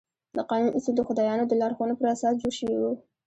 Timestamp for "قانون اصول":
0.49-0.93